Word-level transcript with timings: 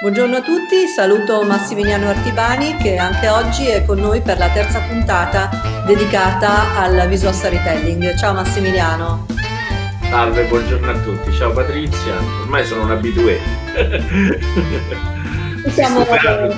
Buongiorno 0.00 0.36
a 0.36 0.42
tutti, 0.42 0.86
saluto 0.86 1.42
Massimiliano 1.42 2.08
Artibani 2.08 2.76
che 2.76 2.98
anche 2.98 3.28
oggi 3.28 3.66
è 3.66 3.84
con 3.84 3.98
noi 3.98 4.22
per 4.22 4.38
la 4.38 4.48
terza 4.48 4.78
puntata 4.86 5.50
dedicata 5.84 6.78
al 6.78 7.08
visual 7.08 7.34
storytelling. 7.34 8.14
Ciao 8.14 8.32
Massimiliano. 8.32 9.26
Salve, 10.02 10.44
buongiorno 10.44 10.88
a 10.88 11.00
tutti. 11.00 11.32
Ciao 11.32 11.50
Patrizia, 11.50 12.14
ormai 12.42 12.64
sono 12.64 12.84
un 12.84 12.92
abitué. 12.92 13.40
Siamo... 15.66 16.04
Si, 16.04 16.04
stuperanno, 16.04 16.52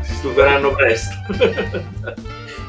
si 0.00 0.14
stuperanno 0.14 0.72
presto. 0.72 1.14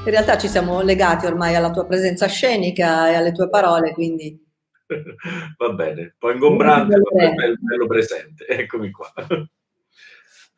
In 0.05 0.11
realtà 0.11 0.37
ci 0.37 0.47
siamo 0.47 0.83
legati 0.83 1.25
ormai 1.25 1.55
alla 1.55 1.71
tua 1.71 1.87
presenza 1.87 2.27
scenica 2.27 3.09
e 3.09 3.15
alle 3.15 3.31
tue 3.31 3.49
parole, 3.49 3.93
quindi... 3.93 4.39
Va 5.57 5.69
bene, 5.69 6.13
poi 6.19 6.33
ingombrante, 6.33 6.97
ma 6.97 7.29
bello, 7.31 7.55
bello 7.59 7.87
presente. 7.87 8.45
Eccomi 8.45 8.91
qua. 8.91 9.11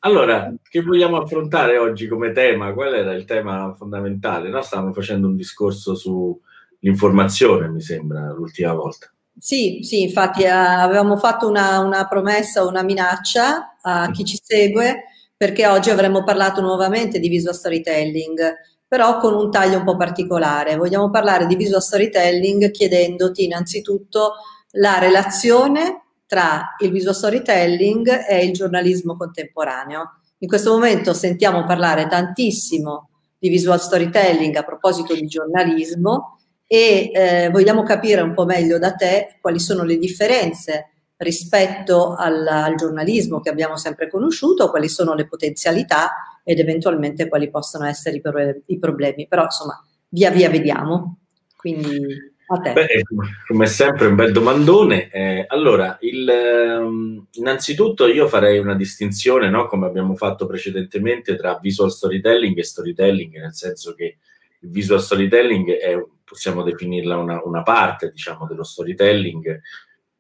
Allora, 0.05 0.53
che 0.61 0.83
vogliamo 0.83 1.18
affrontare 1.18 1.79
oggi 1.79 2.07
come 2.07 2.32
tema? 2.32 2.73
Qual 2.73 2.93
era 2.93 3.13
il 3.13 3.25
tema 3.25 3.73
fondamentale? 3.75 4.50
No? 4.50 4.61
Stavamo 4.61 4.93
facendo 4.93 5.25
un 5.25 5.36
discorso 5.36 5.96
sull'informazione, 5.96 7.68
mi 7.69 7.82
sembra, 7.82 8.32
l'ultima 8.32 8.73
volta. 8.73 9.11
Sì, 9.36 9.79
sì, 9.82 10.04
infatti 10.04 10.43
eh, 10.43 10.47
avevamo 10.47 11.18
fatto 11.18 11.47
una, 11.47 11.79
una, 11.79 12.07
promessa, 12.07 12.63
una 12.68 12.83
minaccia 12.83 13.77
a 13.82 14.11
chi 14.11 14.23
ci 14.23 14.39
segue, 14.39 15.05
perché 15.36 15.65
oggi 15.65 15.89
avremmo 15.89 16.24
parlato 16.24 16.61
nuovamente 16.61 17.19
di 17.19 17.27
visual 17.27 17.55
storytelling, 17.55 18.54
però 18.87 19.18
con 19.18 19.33
un 19.33 19.49
taglio 19.49 19.79
un 19.79 19.85
po' 19.85 19.97
particolare. 19.97 20.75
Vogliamo 20.75 21.10
parlare 21.10 21.47
di 21.47 21.55
visual 21.55 21.82
storytelling 21.82 22.69
chiedendoti 22.69 23.46
innanzitutto 23.46 24.33
la 24.74 24.99
relazione 24.99 26.04
tra 26.25 26.75
il 26.79 26.92
visual 26.92 27.15
storytelling 27.15 28.25
e 28.28 28.46
il 28.46 28.54
giornalismo 28.54 29.16
contemporaneo. 29.16 30.21
In 30.39 30.47
questo 30.47 30.71
momento 30.71 31.14
sentiamo 31.14 31.64
parlare 31.66 32.08
tantissimo 32.08 33.09
di 33.38 33.49
visual 33.49 33.80
storytelling 33.80 34.55
a 34.55 34.64
proposito 34.64 35.14
di 35.14 35.25
giornalismo 35.27 36.39
e 36.67 37.11
eh, 37.14 37.49
vogliamo 37.49 37.83
capire 37.83 38.22
un 38.22 38.33
po' 38.33 38.45
meglio 38.45 38.80
da 38.80 38.94
te 38.94 39.38
quali 39.39 39.59
sono 39.59 39.83
le 39.83 39.97
differenze 39.97 40.91
rispetto 41.17 42.16
al, 42.16 42.45
al, 42.45 42.75
giornalismo 42.75 43.39
che 43.39 43.49
abbiamo 43.49 43.77
sempre 43.77 44.09
conosciuto, 44.09 44.69
quali 44.69 44.89
sono 44.89 45.14
le 45.14 45.27
potenzialità 45.27 46.42
ed 46.44 46.59
eventualmente 46.59 47.30
quali 47.30 47.49
possono 47.49 47.86
essere 47.86 48.17
i, 48.17 48.21
pro- 48.21 48.61
i 48.66 48.80
problemi. 48.80 49.27
Però 49.27 49.44
insomma, 49.44 49.81
via 50.09 50.30
via 50.31 50.49
vediamo. 50.49 51.19
Quindi 51.55 52.34
Beh, 52.47 53.03
come 53.47 53.65
sempre 53.65 54.07
un 54.07 54.15
bel 54.15 54.31
domandone. 54.31 55.09
Eh, 55.09 55.45
allora, 55.47 55.97
il, 56.01 56.31
um, 56.79 57.25
innanzitutto 57.33 58.07
io 58.07 58.27
farei 58.27 58.59
una 58.59 58.75
distinzione, 58.75 59.49
no, 59.49 59.65
come 59.65 59.87
abbiamo 59.87 60.15
fatto 60.15 60.45
precedentemente, 60.45 61.35
tra 61.35 61.57
visual 61.59 61.91
storytelling 61.91 62.57
e 62.57 62.63
storytelling, 62.63 63.39
nel 63.39 63.53
senso 63.53 63.95
che 63.95 64.17
il 64.59 64.69
visual 64.69 65.02
storytelling 65.02 65.71
è, 65.71 65.95
possiamo 66.23 66.61
definirla 66.61 67.17
una, 67.17 67.41
una 67.43 67.63
parte, 67.63 68.11
diciamo, 68.11 68.45
dello 68.45 68.63
storytelling 68.63 69.61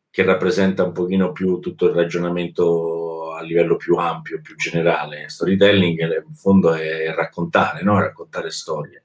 che 0.09 0.23
rappresenta 0.23 0.83
un 0.83 0.93
pochino 0.93 1.31
più 1.31 1.59
tutto 1.59 1.87
il 1.87 1.93
ragionamento 1.93 3.33
a 3.33 3.41
livello 3.41 3.75
più 3.75 3.97
ampio, 3.97 4.41
più 4.41 4.55
generale. 4.55 5.29
Storytelling 5.29 5.99
in 5.99 6.33
fondo 6.33 6.73
è 6.73 7.13
raccontare, 7.13 7.83
no? 7.83 7.99
raccontare 7.99 8.49
storie. 8.49 9.03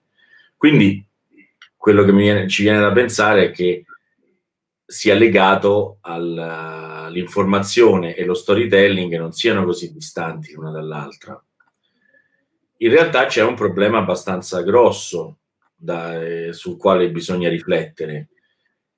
Quindi 0.57 1.05
quello 1.81 2.05
che 2.05 2.13
viene, 2.13 2.47
ci 2.47 2.63
viene 2.63 2.79
da 2.79 2.93
pensare 2.93 3.47
è 3.47 3.51
che 3.53 3.87
sia 4.85 5.15
legato 5.15 5.97
all'informazione 6.03 8.15
e 8.15 8.27
lo 8.27 8.35
storytelling 8.35 9.17
non 9.17 9.33
siano 9.33 9.65
così 9.65 9.91
distanti 9.91 10.53
l'una 10.53 10.73
dall'altra. 10.73 11.43
In 12.77 12.91
realtà 12.91 13.25
c'è 13.25 13.43
un 13.43 13.55
problema 13.55 13.97
abbastanza 13.97 14.61
grosso 14.61 15.39
da, 15.75 16.23
eh, 16.23 16.53
sul 16.53 16.77
quale 16.77 17.11
bisogna 17.11 17.49
riflettere. 17.49 18.29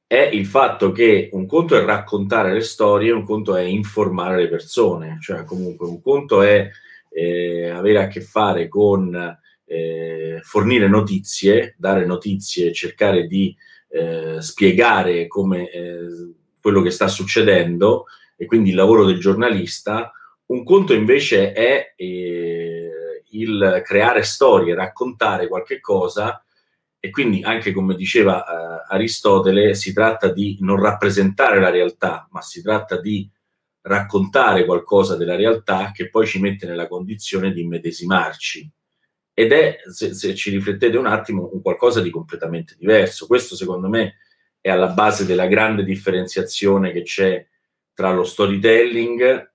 È 0.04 0.28
il 0.32 0.46
fatto 0.46 0.90
che 0.90 1.28
un 1.34 1.46
conto 1.46 1.76
è 1.76 1.84
raccontare 1.84 2.52
le 2.52 2.62
storie, 2.62 3.12
un 3.12 3.22
conto 3.22 3.54
è 3.54 3.62
informare 3.62 4.38
le 4.38 4.48
persone, 4.48 5.18
cioè 5.20 5.44
comunque 5.44 5.86
un 5.86 6.02
conto 6.02 6.42
è 6.42 6.68
eh, 7.10 7.68
avere 7.68 8.02
a 8.02 8.08
che 8.08 8.22
fare 8.22 8.66
con 8.66 9.40
eh, 9.72 10.40
fornire 10.42 10.86
notizie, 10.86 11.74
dare 11.78 12.04
notizie, 12.04 12.72
cercare 12.72 13.26
di 13.26 13.56
eh, 13.88 14.36
spiegare 14.40 15.26
come 15.26 15.70
eh, 15.70 15.98
quello 16.60 16.82
che 16.82 16.90
sta 16.90 17.08
succedendo 17.08 18.04
e 18.36 18.44
quindi 18.44 18.70
il 18.70 18.76
lavoro 18.76 19.06
del 19.06 19.18
giornalista. 19.18 20.12
Un 20.46 20.62
conto 20.62 20.92
invece 20.92 21.52
è 21.52 21.94
eh, 21.96 23.24
il 23.30 23.82
creare 23.82 24.22
storie, 24.24 24.74
raccontare 24.74 25.48
qualche 25.48 25.80
cosa 25.80 26.44
e 27.00 27.08
quindi 27.08 27.42
anche 27.42 27.72
come 27.72 27.94
diceva 27.94 28.44
eh, 28.44 28.94
Aristotele 28.94 29.74
si 29.74 29.94
tratta 29.94 30.30
di 30.30 30.58
non 30.60 30.78
rappresentare 30.78 31.58
la 31.58 31.70
realtà, 31.70 32.28
ma 32.30 32.42
si 32.42 32.60
tratta 32.60 33.00
di 33.00 33.28
raccontare 33.84 34.66
qualcosa 34.66 35.16
della 35.16 35.34
realtà 35.34 35.92
che 35.92 36.10
poi 36.10 36.26
ci 36.26 36.38
mette 36.40 36.66
nella 36.66 36.86
condizione 36.86 37.52
di 37.52 37.62
immedesimarci 37.62 38.70
ed 39.34 39.52
è, 39.52 39.78
se, 39.90 40.14
se, 40.14 40.34
ci 40.34 40.50
riflettete 40.50 40.96
un 40.96 41.06
attimo, 41.06 41.50
un 41.52 41.62
qualcosa 41.62 42.00
di 42.00 42.10
completamente 42.10 42.74
diverso. 42.78 43.26
Questo 43.26 43.56
secondo 43.56 43.88
me 43.88 44.16
è 44.60 44.70
alla 44.70 44.88
base 44.88 45.24
della 45.24 45.46
grande 45.46 45.84
differenziazione 45.84 46.92
che 46.92 47.02
c'è 47.02 47.46
tra 47.94 48.12
lo 48.12 48.24
storytelling 48.24 49.50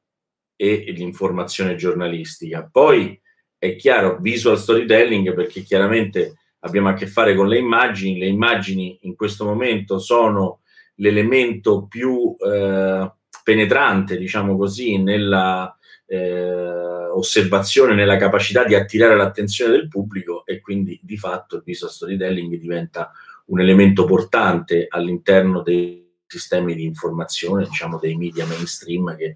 e 0.55 0.83
l'informazione 0.95 1.75
giornalistica. 1.75 2.67
Poi 2.69 3.19
è 3.57 3.75
chiaro, 3.75 4.17
visual 4.19 4.57
storytelling 4.57 5.33
perché 5.33 5.61
chiaramente 5.61 6.35
abbiamo 6.59 6.89
a 6.89 6.93
che 6.93 7.07
fare 7.07 7.35
con 7.35 7.47
le 7.47 7.57
immagini, 7.57 8.17
le 8.17 8.27
immagini 8.27 8.97
in 9.01 9.15
questo 9.15 9.45
momento 9.45 9.99
sono 9.99 10.61
l'elemento 10.95 11.85
più 11.87 12.35
eh, 12.39 13.11
penetrante, 13.43 14.17
diciamo 14.17 14.57
così, 14.57 14.97
nella, 14.97 15.75
eh, 16.07 17.07
osservazione, 17.13 17.93
nella 17.93 18.17
capacità 18.17 18.63
di 18.63 18.75
attirare 18.75 19.15
l'attenzione 19.15 19.71
del 19.71 19.87
pubblico 19.87 20.45
e 20.45 20.61
quindi 20.61 20.99
di 21.03 21.17
fatto 21.17 21.57
il 21.57 21.63
visual 21.65 21.91
storytelling 21.91 22.55
diventa 22.55 23.11
un 23.45 23.59
elemento 23.59 24.05
portante 24.05 24.87
all'interno 24.89 25.61
dei 25.61 26.05
sistemi 26.25 26.75
di 26.75 26.83
informazione, 26.83 27.65
diciamo 27.65 27.99
dei 27.99 28.15
media 28.15 28.45
mainstream 28.45 29.15
che 29.15 29.35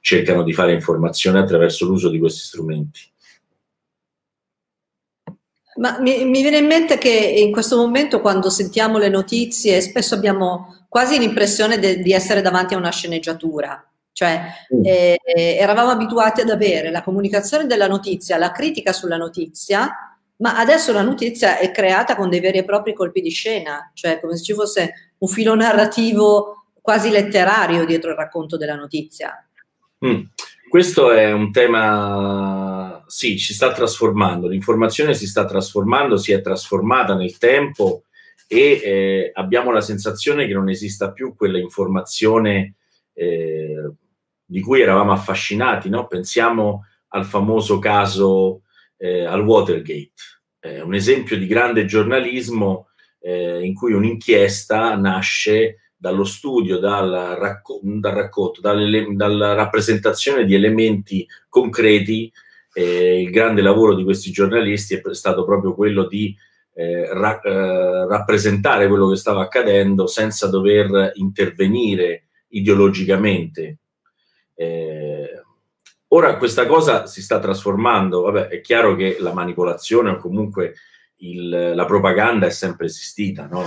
cercano 0.00 0.42
di 0.42 0.52
fare 0.52 0.72
informazione 0.72 1.38
attraverso 1.38 1.86
l'uso 1.86 2.10
di 2.10 2.18
questi 2.18 2.40
strumenti. 2.40 3.00
Ma 5.76 5.98
mi, 6.00 6.24
mi, 6.24 6.40
viene 6.42 6.58
in 6.58 6.66
mente 6.66 6.98
che 6.98 7.10
in 7.10 7.50
questo 7.50 7.76
momento 7.76 8.20
quando 8.20 8.48
sentiamo 8.48 8.98
le 8.98 9.08
notizie 9.08 9.80
spesso 9.80 10.14
abbiamo 10.14 10.86
quasi 10.88 11.18
l'impressione 11.18 11.80
de, 11.80 11.98
di 11.98 12.12
essere 12.12 12.42
davanti 12.42 12.74
a 12.74 12.76
una 12.76 12.92
sceneggiatura. 12.92 13.84
Cioè 14.14 14.42
mm. 14.72 14.84
eh, 14.84 15.18
eravamo 15.58 15.90
abituati 15.90 16.40
ad 16.40 16.48
avere 16.48 16.92
la 16.92 17.02
comunicazione 17.02 17.66
della 17.66 17.88
notizia, 17.88 18.38
la 18.38 18.52
critica 18.52 18.92
sulla 18.92 19.16
notizia, 19.16 19.90
ma 20.36 20.56
adesso 20.56 20.92
la 20.92 21.02
notizia 21.02 21.58
è 21.58 21.72
creata 21.72 22.14
con 22.14 22.30
dei 22.30 22.38
veri 22.38 22.58
e 22.58 22.64
propri 22.64 22.94
colpi 22.94 23.20
di 23.20 23.30
scena, 23.30 23.90
cioè 23.92 24.20
come 24.20 24.36
se 24.36 24.44
ci 24.44 24.54
fosse 24.54 25.14
un 25.18 25.28
filo 25.28 25.56
narrativo 25.56 26.68
quasi 26.80 27.10
letterario 27.10 27.84
dietro 27.84 28.10
il 28.10 28.16
racconto 28.16 28.56
della 28.56 28.76
notizia. 28.76 29.44
Mm. 30.06 30.22
Questo 30.68 31.10
è 31.10 31.32
un 31.32 31.50
tema, 31.50 33.02
sì, 33.08 33.36
si 33.38 33.52
sta 33.52 33.72
trasformando, 33.72 34.46
l'informazione 34.46 35.14
si 35.14 35.26
sta 35.26 35.44
trasformando, 35.44 36.16
si 36.16 36.30
è 36.30 36.40
trasformata 36.40 37.14
nel 37.14 37.36
tempo 37.38 38.04
e 38.46 38.80
eh, 38.82 39.30
abbiamo 39.34 39.72
la 39.72 39.80
sensazione 39.80 40.46
che 40.46 40.52
non 40.52 40.68
esista 40.68 41.10
più 41.10 41.34
quella 41.34 41.58
informazione 41.58 42.74
eh, 43.12 43.92
di 44.54 44.60
cui 44.60 44.82
eravamo 44.82 45.10
affascinati, 45.10 45.88
no? 45.88 46.06
pensiamo 46.06 46.86
al 47.08 47.24
famoso 47.24 47.80
caso 47.80 48.62
eh, 48.96 49.24
al 49.24 49.44
Watergate, 49.44 50.12
eh, 50.60 50.80
un 50.80 50.94
esempio 50.94 51.36
di 51.36 51.48
grande 51.48 51.86
giornalismo 51.86 52.90
eh, 53.18 53.64
in 53.64 53.74
cui 53.74 53.94
un'inchiesta 53.94 54.94
nasce 54.94 55.90
dallo 55.96 56.22
studio, 56.22 56.78
dal, 56.78 57.36
racco- 57.36 57.80
dal 57.82 58.12
racconto, 58.12 58.60
dalla 58.60 59.54
rappresentazione 59.54 60.44
di 60.44 60.54
elementi 60.54 61.26
concreti. 61.48 62.32
il 62.74 63.30
grande 63.30 63.60
lavoro 63.60 63.96
di 63.96 64.04
questi 64.04 64.30
giornalisti 64.30 64.94
è 64.94 65.14
stato 65.14 65.44
proprio 65.44 65.74
quello 65.74 66.06
di 66.06 66.32
eh, 66.74 67.12
ra- 67.12 67.40
eh, 67.40 68.06
rappresentare 68.06 68.86
quello 68.86 69.08
che 69.08 69.16
stava 69.16 69.42
accadendo 69.42 70.06
senza 70.06 70.46
dover 70.46 71.10
intervenire 71.16 72.28
ideologicamente 72.50 73.78
eh, 74.54 75.42
ora 76.08 76.36
questa 76.36 76.66
cosa 76.66 77.06
si 77.06 77.22
sta 77.22 77.38
trasformando, 77.38 78.22
vabbè, 78.22 78.48
è 78.48 78.60
chiaro 78.60 78.94
che 78.94 79.16
la 79.20 79.32
manipolazione 79.32 80.10
o 80.10 80.16
comunque 80.16 80.74
il, 81.18 81.72
la 81.74 81.84
propaganda 81.84 82.46
è 82.46 82.50
sempre 82.50 82.86
esistita, 82.86 83.46
no? 83.46 83.64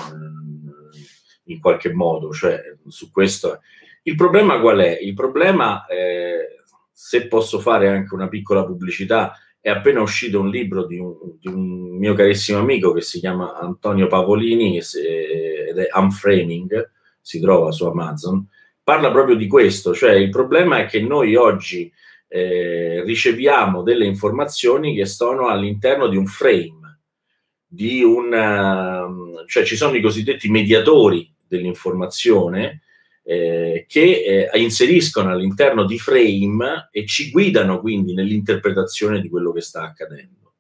in 1.45 1.59
qualche 1.59 1.93
modo, 1.93 2.31
cioè 2.31 2.61
su 2.87 3.11
questo. 3.11 3.61
Il 4.03 4.15
problema 4.15 4.59
qual 4.59 4.79
è? 4.79 4.97
Il 5.01 5.13
problema, 5.13 5.85
eh, 5.85 6.61
se 6.91 7.27
posso 7.27 7.59
fare 7.59 7.89
anche 7.89 8.13
una 8.13 8.27
piccola 8.27 8.65
pubblicità, 8.65 9.33
è 9.59 9.69
appena 9.69 10.01
uscito 10.01 10.39
un 10.39 10.49
libro 10.49 10.85
di 10.85 10.97
un, 10.97 11.13
di 11.39 11.47
un 11.47 11.97
mio 11.97 12.13
carissimo 12.13 12.59
amico 12.59 12.93
che 12.93 13.01
si 13.01 13.19
chiama 13.19 13.57
Antonio 13.57 14.07
Pavolini 14.07 14.77
ed 14.77 15.77
è 15.77 15.87
Unframing, 15.93 16.91
si 17.19 17.39
trova 17.41 17.71
su 17.71 17.85
Amazon, 17.85 18.47
parla 18.87 19.11
proprio 19.11 19.35
di 19.35 19.47
questo, 19.47 19.93
cioè 19.93 20.13
il 20.13 20.29
problema 20.29 20.77
è 20.77 20.85
che 20.85 21.01
noi 21.01 21.35
oggi 21.35 21.91
eh, 22.29 23.03
riceviamo 23.03 23.83
delle 23.83 24.05
informazioni 24.05 24.95
che 24.95 25.05
sono 25.05 25.47
all'interno 25.47 26.07
di 26.07 26.15
un 26.15 26.25
frame, 26.25 27.01
di 27.67 28.01
un, 28.01 28.27
uh, 28.31 29.45
cioè 29.45 29.65
ci 29.65 29.75
sono 29.75 29.93
i 29.97 30.01
cosiddetti 30.01 30.49
mediatori 30.49 31.29
dell'informazione 31.45 32.83
eh, 33.23 33.83
che 33.89 34.49
eh, 34.53 34.57
inseriscono 34.57 35.31
all'interno 35.31 35.83
di 35.83 35.99
frame 35.99 36.87
e 36.89 37.05
ci 37.05 37.29
guidano 37.29 37.81
quindi 37.81 38.13
nell'interpretazione 38.13 39.19
di 39.19 39.27
quello 39.27 39.51
che 39.51 39.59
sta 39.59 39.81
accadendo. 39.81 40.53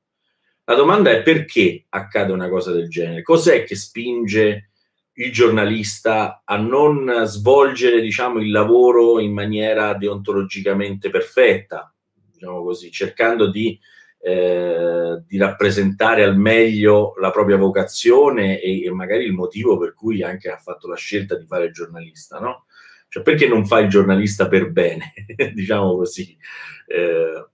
La 0.65 0.75
domanda 0.75 1.11
è 1.11 1.21
perché 1.21 1.85
accade 1.87 2.33
una 2.33 2.49
cosa 2.49 2.73
del 2.73 2.89
genere? 2.89 3.21
Cos'è 3.21 3.63
che 3.63 3.77
spinge 3.77 4.71
il 5.19 5.31
giornalista 5.31 6.41
a 6.43 6.57
non 6.57 7.23
svolgere 7.25 8.01
diciamo, 8.01 8.39
il 8.39 8.51
lavoro 8.51 9.19
in 9.19 9.33
maniera 9.33 9.93
deontologicamente 9.95 11.09
perfetta, 11.09 11.93
diciamo 12.31 12.63
così, 12.63 12.91
cercando 12.91 13.49
di, 13.49 13.79
eh, 14.21 15.23
di 15.25 15.37
rappresentare 15.37 16.23
al 16.23 16.37
meglio 16.37 17.13
la 17.19 17.31
propria 17.31 17.57
vocazione 17.57 18.59
e, 18.59 18.83
e, 18.83 18.91
magari 18.91 19.23
il 19.23 19.33
motivo 19.33 19.77
per 19.77 19.93
cui 19.95 20.21
anche 20.21 20.49
ha 20.49 20.57
fatto 20.57 20.87
la 20.87 20.95
scelta 20.95 21.35
di 21.35 21.47
fare 21.47 21.71
giornalista, 21.71 22.39
no? 22.39 22.65
Cioè 23.09 23.23
perché 23.23 23.47
non 23.47 23.65
fa 23.65 23.79
il 23.79 23.89
giornalista 23.89 24.47
per 24.47 24.69
bene, 24.69 25.13
diciamo 25.53 25.95
così. 25.95 26.37
Eh, 26.85 27.47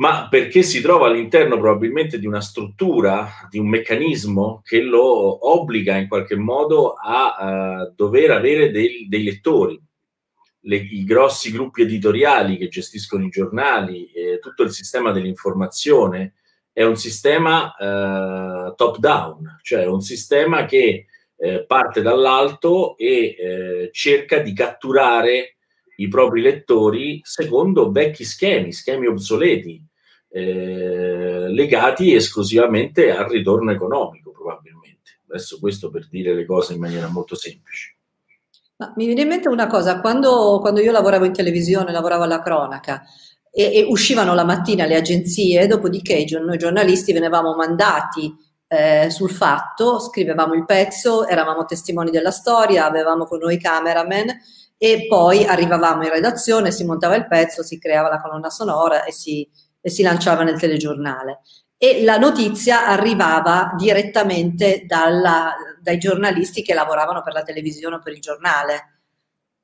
ma 0.00 0.28
perché 0.28 0.62
si 0.62 0.80
trova 0.80 1.08
all'interno 1.08 1.58
probabilmente 1.58 2.18
di 2.18 2.26
una 2.26 2.40
struttura, 2.40 3.46
di 3.50 3.58
un 3.58 3.68
meccanismo 3.68 4.62
che 4.64 4.80
lo 4.80 5.50
obbliga 5.50 5.96
in 5.96 6.08
qualche 6.08 6.36
modo 6.36 6.94
a 6.94 7.84
uh, 7.84 7.92
dover 7.94 8.30
avere 8.30 8.70
dei, 8.70 9.06
dei 9.08 9.22
lettori. 9.22 9.78
Le, 10.62 10.76
I 10.76 11.04
grossi 11.04 11.52
gruppi 11.52 11.82
editoriali 11.82 12.56
che 12.56 12.68
gestiscono 12.68 13.26
i 13.26 13.30
giornali, 13.30 14.10
eh, 14.12 14.38
tutto 14.38 14.62
il 14.62 14.70
sistema 14.70 15.12
dell'informazione 15.12 16.32
è 16.72 16.82
un 16.82 16.96
sistema 16.96 17.74
uh, 17.78 18.74
top-down, 18.74 19.58
cioè 19.62 19.84
un 19.84 20.00
sistema 20.00 20.64
che 20.64 21.06
eh, 21.36 21.64
parte 21.66 22.00
dall'alto 22.00 22.96
e 22.96 23.36
eh, 23.38 23.90
cerca 23.92 24.38
di 24.38 24.54
catturare 24.54 25.56
i 25.96 26.08
propri 26.08 26.40
lettori 26.40 27.20
secondo 27.22 27.90
vecchi 27.90 28.24
schemi, 28.24 28.72
schemi 28.72 29.06
obsoleti, 29.06 29.88
eh, 30.30 31.48
legati 31.48 32.14
esclusivamente 32.14 33.10
al 33.10 33.28
ritorno 33.28 33.72
economico, 33.72 34.30
probabilmente. 34.30 35.20
Adesso 35.28 35.58
questo 35.58 35.90
per 35.90 36.08
dire 36.08 36.34
le 36.34 36.46
cose 36.46 36.74
in 36.74 36.80
maniera 36.80 37.08
molto 37.08 37.34
semplice. 37.34 37.96
Ma 38.76 38.92
mi 38.96 39.06
viene 39.06 39.22
in 39.22 39.28
mente 39.28 39.48
una 39.48 39.66
cosa, 39.66 40.00
quando, 40.00 40.58
quando 40.60 40.80
io 40.80 40.92
lavoravo 40.92 41.24
in 41.26 41.32
televisione, 41.32 41.92
lavoravo 41.92 42.22
alla 42.22 42.40
cronaca, 42.40 43.02
e, 43.52 43.74
e, 43.74 43.86
uscivano 43.88 44.34
la 44.34 44.44
mattina 44.44 44.86
le 44.86 44.96
agenzie, 44.96 45.66
dopodiché 45.66 46.24
noi 46.40 46.56
giornalisti 46.56 47.12
venivamo 47.12 47.54
mandati 47.54 48.32
eh, 48.68 49.10
sul 49.10 49.30
fatto, 49.30 49.98
scrivevamo 49.98 50.54
il 50.54 50.64
pezzo, 50.64 51.26
eravamo 51.26 51.64
testimoni 51.64 52.10
della 52.10 52.30
storia, 52.30 52.86
avevamo 52.86 53.26
con 53.26 53.40
noi 53.40 53.58
cameraman 53.58 54.28
e 54.78 55.06
poi 55.08 55.44
arrivavamo 55.44 56.04
in 56.04 56.10
redazione, 56.10 56.70
si 56.70 56.84
montava 56.84 57.16
il 57.16 57.26
pezzo, 57.26 57.62
si 57.62 57.78
creava 57.78 58.08
la 58.08 58.20
colonna 58.20 58.48
sonora 58.48 59.04
e 59.04 59.12
si, 59.12 59.46
e 59.80 59.90
si 59.90 60.02
lanciava 60.02 60.42
nel 60.42 60.58
telegiornale. 60.58 61.40
E 61.76 62.02
la 62.04 62.18
notizia 62.18 62.86
arrivava 62.86 63.74
direttamente 63.76 64.84
dalla, 64.86 65.54
dai 65.80 65.98
giornalisti 65.98 66.62
che 66.62 66.74
lavoravano 66.74 67.22
per 67.22 67.32
la 67.32 67.42
televisione 67.42 67.96
o 67.96 68.00
per 68.00 68.12
il 68.12 68.20
giornale. 68.20 69.00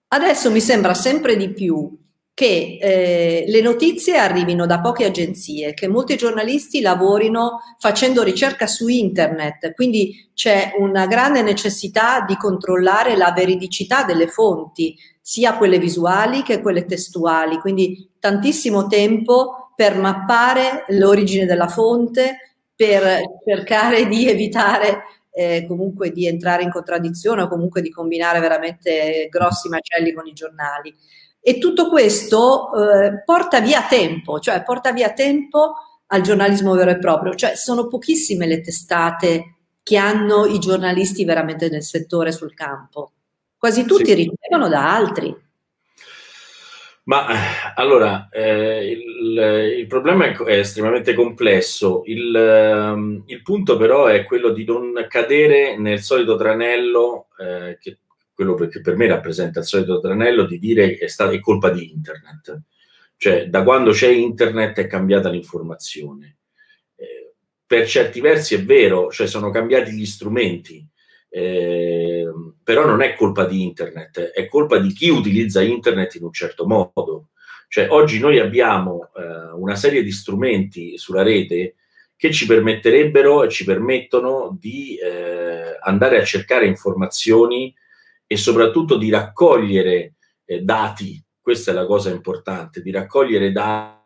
Adesso 0.09 0.51
mi 0.51 0.61
sembra 0.61 0.95
sempre 0.95 1.37
di 1.37 1.53
più 1.53 2.05
che 2.37 2.79
eh, 2.79 3.45
le 3.49 3.61
notizie 3.63 4.19
arrivino 4.19 4.67
da 4.67 4.81
poche 4.81 5.07
agenzie, 5.07 5.73
che 5.73 5.89
molti 5.89 6.17
giornalisti 6.17 6.83
lavorino 6.83 7.61
facendo 7.79 8.23
ricerca 8.23 8.67
su 8.67 8.89
internet, 8.89 9.73
quindi 9.73 10.31
c'è 10.35 10.75
una 10.79 11.07
grande 11.07 11.41
necessità 11.41 12.27
di 12.29 12.37
controllare 12.37 13.17
la 13.17 13.33
veridicità 13.33 14.05
delle 14.05 14.29
fonti, 14.29 14.95
sia 15.19 15.57
quelle 15.57 15.79
visuali 15.79 16.43
che 16.43 16.61
quelle 16.61 16.85
testuali, 16.85 17.59
quindi 17.59 18.11
tantissimo 18.21 18.87
tempo 18.87 19.66
per 19.77 19.97
mappare 19.97 20.87
l'origine 20.89 21.45
della 21.45 21.69
fonte, 21.69 22.57
per 22.75 23.21
cercare 23.45 24.07
di 24.07 24.29
evitare 24.29 25.03
eh, 25.31 25.67
comunque 25.69 26.11
di 26.11 26.27
entrare 26.27 26.63
in 26.63 26.71
contraddizione 26.71 27.43
o 27.43 27.49
comunque 27.49 27.83
di 27.83 27.91
combinare 27.91 28.41
veramente 28.41 29.29
grossi 29.31 29.69
macelli 29.69 30.13
con 30.13 30.27
i 30.27 30.33
giornali. 30.33 30.95
E 31.41 31.59
tutto 31.59 31.91
questo 31.91 32.73
eh, 32.75 33.23
porta 33.23 33.61
via 33.61 33.87
tempo, 33.87 34.41
cioè 34.41 34.63
porta 34.63 34.93
via 34.93 35.13
tempo 35.13 35.75
al 36.07 36.23
giornalismo 36.23 36.75
vero 36.75 36.91
e 36.91 36.99
proprio, 36.99 37.35
cioè 37.35 37.55
sono 37.55 37.87
pochissime 37.87 38.47
le 38.47 38.63
testate 38.63 39.57
che 39.83 39.97
hanno 39.97 40.47
i 40.47 40.59
giornalisti 40.59 41.25
veramente 41.25 41.69
nel 41.69 41.83
settore 41.83 42.33
sul 42.33 42.55
campo. 42.55 43.13
Quasi 43.57 43.85
tutti 43.85 44.07
sì. 44.07 44.15
ricevono 44.15 44.69
da 44.69 44.95
altri. 44.95 45.35
Ma 47.07 47.73
allora, 47.75 48.29
eh, 48.31 48.91
il, 48.91 49.77
il, 49.79 49.87
problema 49.87 50.25
è, 50.25 50.37
è, 50.37 50.59
estremamente 50.59 51.15
complesso. 51.15 52.03
Il, 52.07 52.35
um, 52.35 53.23
il, 53.27 53.43
punto 53.43 53.77
però 53.77 54.07
è 54.07 54.25
quello 54.25 54.51
di 54.51 54.65
non 54.65 55.07
cadere 55.09 55.77
nel 55.79 56.01
solito 56.01 56.37
tranello, 56.37 57.29
eh, 57.39 57.79
che 57.81 57.99
quello 58.35 58.55
che 58.55 58.81
per 58.81 58.97
me 58.97 59.07
rappresenta 59.07 59.61
il 59.61 59.67
solito 59.67 60.01
tranello 60.01 60.47
di 60.47 60.59
dire 60.59 60.97
che 60.97 61.05
è, 61.05 61.09
stata, 61.09 61.31
è 61.31 61.39
colpa 61.39 61.71
di 61.71 61.93
internet. 61.93 62.63
Cioè, 63.17 63.49
da 63.49 63.63
quando 63.63 63.93
c'è 63.93 64.09
internet 64.09 64.77
è 64.81 64.87
cambiata 64.89 65.31
l'informazione. 65.31 66.39
Eh, 66.97 67.35
per 67.65 67.87
certi 67.87 68.21
versi 68.21 68.57
è 68.57 68.65
vero, 68.65 69.13
cioè 69.13 69.29
sono 69.29 69.51
cambiati 69.51 69.93
gli 69.93 70.07
strumenti, 70.07 70.85
eh, 71.37 72.33
però 72.63 72.87
non 72.87 73.03
è 73.03 73.15
colpa 73.15 73.45
di 73.45 73.63
internet, 73.63 74.31
è 74.31 74.47
colpa 74.47 74.79
di 74.79 74.91
chi 74.95 75.11
utilizza 75.11 75.61
internet 75.61 76.15
in 76.15 76.25
un 76.25 76.33
certo 76.33 76.67
modo. 76.67 77.29
Cioè, 77.69 77.91
oggi 77.91 78.19
noi 78.19 78.39
abbiamo 78.39 79.11
eh, 79.15 79.53
una 79.53 79.75
serie 79.75 80.03
di 80.03 80.11
strumenti 80.13 80.97
sulla 80.97 81.23
rete 81.23 81.75
che 82.17 82.33
ci 82.33 82.47
permetterebbero 82.47 83.45
e 83.45 83.51
ci 83.51 83.65
permettono 83.65 84.57
di 84.59 84.97
eh, 84.97 85.77
andare 85.83 86.19
a 86.19 86.25
cercare 86.25 86.65
informazioni 86.65 87.75
e 88.27 88.37
soprattutto 88.39 88.97
di 88.97 89.11
raccogliere 89.11 90.15
eh, 90.47 90.63
dati. 90.63 91.23
Questa 91.39 91.71
è 91.71 91.75
la 91.75 91.85
cosa 91.85 92.09
importante, 92.09 92.81
di 92.81 92.91
raccogliere 92.91 93.53
dati 93.53 93.99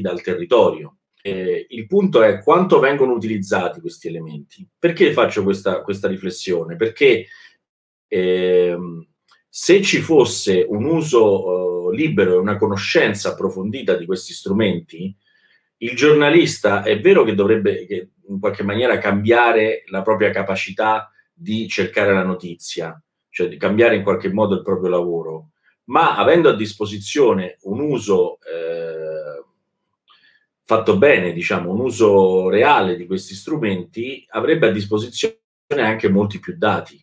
dal 0.00 0.20
territorio. 0.20 0.96
Eh, 1.28 1.66
il 1.70 1.86
punto 1.86 2.22
è 2.22 2.42
quanto 2.42 2.78
vengono 2.78 3.12
utilizzati 3.12 3.80
questi 3.80 4.08
elementi. 4.08 4.66
Perché 4.78 5.12
faccio 5.12 5.42
questa, 5.42 5.82
questa 5.82 6.08
riflessione? 6.08 6.76
Perché 6.76 7.26
eh, 8.06 8.76
se 9.48 9.82
ci 9.82 10.00
fosse 10.00 10.64
un 10.68 10.84
uso 10.84 11.90
eh, 11.90 11.96
libero 11.96 12.34
e 12.34 12.38
una 12.38 12.56
conoscenza 12.56 13.30
approfondita 13.30 13.94
di 13.94 14.06
questi 14.06 14.32
strumenti, 14.32 15.14
il 15.78 15.94
giornalista 15.94 16.82
è 16.82 16.98
vero 17.00 17.22
che 17.24 17.34
dovrebbe 17.34 17.86
che 17.86 18.10
in 18.28 18.40
qualche 18.40 18.62
maniera 18.62 18.98
cambiare 18.98 19.84
la 19.86 20.02
propria 20.02 20.30
capacità 20.30 21.10
di 21.32 21.68
cercare 21.68 22.12
la 22.12 22.24
notizia, 22.24 23.00
cioè 23.30 23.48
di 23.48 23.56
cambiare 23.56 23.96
in 23.96 24.02
qualche 24.02 24.32
modo 24.32 24.54
il 24.54 24.62
proprio 24.62 24.90
lavoro, 24.90 25.50
ma 25.84 26.16
avendo 26.16 26.48
a 26.48 26.56
disposizione 26.56 27.58
un 27.62 27.80
uso 27.80 28.38
eh, 28.40 29.17
fatto 30.68 30.98
bene, 30.98 31.32
diciamo, 31.32 31.70
un 31.70 31.80
uso 31.80 32.50
reale 32.50 32.94
di 32.94 33.06
questi 33.06 33.34
strumenti, 33.34 34.26
avrebbe 34.28 34.68
a 34.68 34.70
disposizione 34.70 35.38
anche 35.70 36.10
molti 36.10 36.40
più 36.40 36.58
dati. 36.58 37.02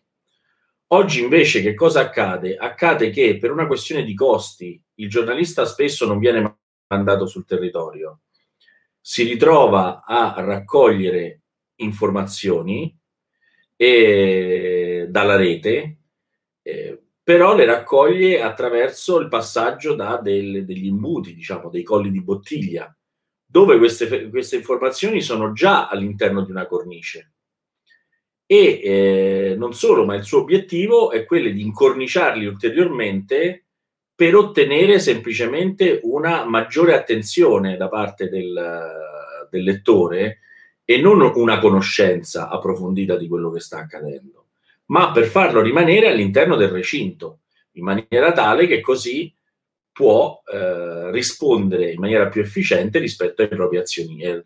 Oggi 0.92 1.20
invece 1.20 1.62
che 1.62 1.74
cosa 1.74 1.98
accade? 2.02 2.54
Accade 2.54 3.10
che 3.10 3.38
per 3.38 3.50
una 3.50 3.66
questione 3.66 4.04
di 4.04 4.14
costi 4.14 4.80
il 4.98 5.08
giornalista 5.08 5.64
spesso 5.64 6.06
non 6.06 6.20
viene 6.20 6.58
mandato 6.86 7.26
sul 7.26 7.44
territorio, 7.44 8.20
si 9.00 9.24
ritrova 9.24 10.04
a 10.04 10.32
raccogliere 10.36 11.40
informazioni 11.80 12.96
e, 13.74 15.08
dalla 15.10 15.34
rete, 15.34 15.98
eh, 16.62 17.02
però 17.20 17.56
le 17.56 17.64
raccoglie 17.64 18.40
attraverso 18.40 19.18
il 19.18 19.26
passaggio 19.26 19.96
da 19.96 20.18
del, 20.18 20.64
degli 20.64 20.86
imbuti, 20.86 21.34
diciamo, 21.34 21.68
dei 21.68 21.82
colli 21.82 22.12
di 22.12 22.22
bottiglia 22.22 22.96
dove 23.46 23.78
queste, 23.78 24.28
queste 24.28 24.56
informazioni 24.56 25.20
sono 25.20 25.52
già 25.52 25.88
all'interno 25.88 26.42
di 26.42 26.50
una 26.50 26.66
cornice. 26.66 27.32
E 28.44 28.80
eh, 28.82 29.54
non 29.56 29.72
solo, 29.72 30.04
ma 30.04 30.14
il 30.14 30.24
suo 30.24 30.40
obiettivo 30.40 31.10
è 31.10 31.24
quello 31.24 31.50
di 31.50 31.62
incorniciarli 31.62 32.46
ulteriormente 32.46 33.64
per 34.14 34.34
ottenere 34.34 34.98
semplicemente 34.98 36.00
una 36.02 36.44
maggiore 36.44 36.94
attenzione 36.94 37.76
da 37.76 37.88
parte 37.88 38.28
del, 38.28 39.48
del 39.50 39.62
lettore 39.62 40.38
e 40.84 40.98
non 40.98 41.20
una 41.34 41.58
conoscenza 41.58 42.48
approfondita 42.48 43.16
di 43.16 43.28
quello 43.28 43.50
che 43.50 43.60
sta 43.60 43.78
accadendo, 43.78 44.46
ma 44.86 45.10
per 45.10 45.26
farlo 45.26 45.60
rimanere 45.60 46.08
all'interno 46.08 46.56
del 46.56 46.68
recinto, 46.68 47.40
in 47.72 47.84
maniera 47.84 48.32
tale 48.32 48.66
che 48.66 48.80
così 48.80 49.34
può 49.96 50.42
eh, 50.52 51.10
rispondere 51.10 51.90
in 51.90 51.98
maniera 51.98 52.28
più 52.28 52.42
efficiente 52.42 52.98
rispetto 52.98 53.40
ai 53.40 53.48
propri 53.48 53.78
azioni, 53.78 54.20
eh, 54.20 54.42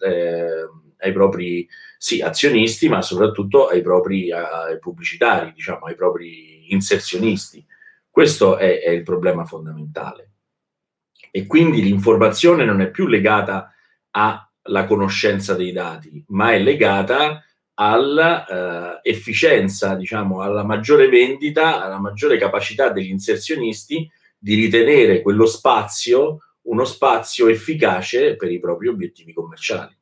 ai 0.99 1.13
propri 1.13 1.69
sì, 1.99 2.21
azionisti, 2.21 2.89
ma 2.89 3.03
soprattutto 3.03 3.67
ai 3.67 3.83
propri 3.83 4.31
ai 4.31 4.79
pubblicitari, 4.79 5.53
diciamo, 5.53 5.87
ai 5.87 5.97
propri 5.97 6.73
inserzionisti. 6.73 7.67
Questo 8.09 8.59
è, 8.59 8.81
è 8.81 8.91
il 8.91 9.03
problema 9.03 9.45
fondamentale. 9.45 10.35
E 11.33 11.47
quindi 11.47 11.83
l'informazione 11.83 12.65
non 12.65 12.81
è 12.81 12.89
più 12.89 13.09
legata 13.09 13.75
alla 14.11 14.85
conoscenza 14.87 15.55
dei 15.55 15.73
dati, 15.73 16.25
ma 16.29 16.53
è 16.53 16.61
legata 16.61 17.45
all'efficienza, 17.75 19.95
eh, 19.95 19.97
diciamo, 19.97 20.43
alla 20.43 20.63
maggiore 20.63 21.09
vendita, 21.09 21.83
alla 21.83 21.99
maggiore 21.99 22.39
capacità 22.39 22.91
degli 22.91 23.11
inserzionisti 23.11 24.09
di 24.41 24.55
ritenere 24.55 25.21
quello 25.21 25.45
spazio 25.45 26.39
uno 26.63 26.85
spazio 26.85 27.49
efficace 27.49 28.37
per 28.37 28.51
i 28.51 28.61
propri 28.61 28.89
obiettivi 28.89 29.33
commerciali. 29.33 29.97